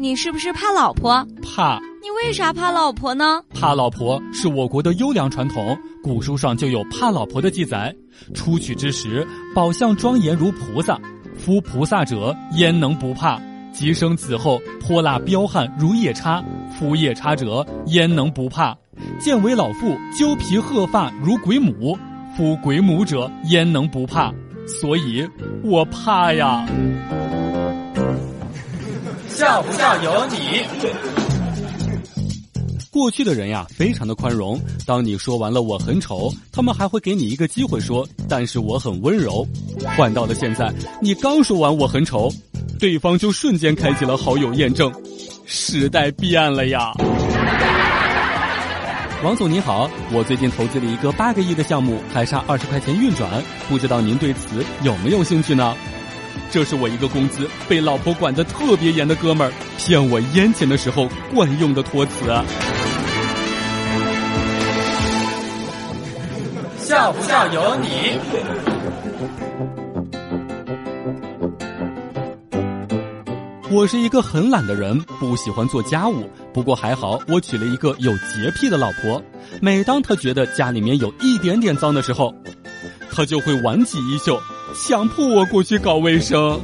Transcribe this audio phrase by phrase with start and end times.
[0.00, 1.26] 你是不是怕老婆？
[1.42, 1.80] 怕。
[2.00, 3.42] 你为啥怕老婆呢？
[3.52, 7.92] 怕老婆是我国的优良传统，古书上就有怕老婆的记载。
[8.32, 10.96] 出娶之时，宝相庄严如菩萨，
[11.36, 13.40] 夫菩萨者焉能不怕？
[13.72, 16.44] 即生子后，泼辣彪悍如夜叉，
[16.78, 18.76] 夫夜叉者焉能不怕？
[19.18, 21.98] 见为老妇，揪皮鹤发如鬼母，
[22.36, 24.32] 夫鬼母者焉能不怕？
[24.64, 25.28] 所以，
[25.64, 26.64] 我怕呀。
[29.38, 30.36] 笑不笑由你。
[32.90, 34.60] 过去的人呀，非常的宽容。
[34.84, 39.46] 当你说完了我很丑，他们还会给你一个机会说，但是我很温柔。
[39.96, 42.28] 换到了现在，你刚说完我很丑，
[42.80, 44.92] 对方就瞬间开启了好友验证。
[45.46, 46.92] 时代变了呀！
[49.22, 55.76] 王总您好，我最近投资了一个八个亿的项目，还差二十块钱运转，不知道您对此有没有兴趣呢？
[56.50, 62.24] 这是我一个工资被老婆管得特别严的哥们儿骗我烟钱的时候惯用的托词。
[66.78, 68.18] 笑不笑由你。
[73.70, 76.26] 我是一个很懒的人，不喜欢做家务。
[76.54, 79.22] 不过还好，我娶了一个有洁癖的老婆。
[79.60, 82.34] 每当她觉得家里面有一点点脏的时候，
[83.10, 84.40] 她就会挽起衣袖，
[84.74, 86.60] 强迫我过去搞卫生。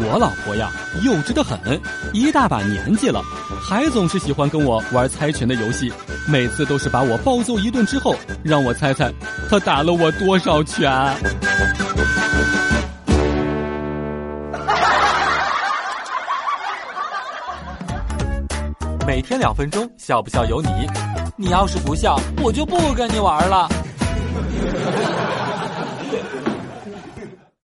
[0.00, 0.70] 我老婆呀，
[1.04, 1.58] 幼稚的很，
[2.12, 3.20] 一大把年纪了，
[3.60, 5.92] 还总是喜欢跟我玩猜拳的游戏。
[6.26, 9.12] 每次都是把我暴揍一顿之后，让我猜猜
[9.50, 11.16] 她打了我多少拳。
[19.06, 20.68] 每天两分钟，笑不笑由你。
[21.40, 23.68] 你要是不笑，我就不跟你玩了。